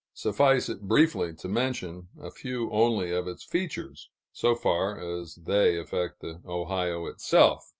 Suffice 0.15 0.67
it 0.67 0.81
briefly 0.87 1.31
to 1.35 1.47
mention 1.47 2.07
a 2.19 2.31
few 2.31 2.71
only 2.71 3.11
of 3.11 3.27
its 3.27 3.43
features, 3.43 4.09
so 4.31 4.55
far 4.55 4.99
as 4.99 5.35
they 5.35 5.77
affect 5.77 6.21
the 6.21 6.41
Ohio 6.43 7.05
itself. 7.05 7.63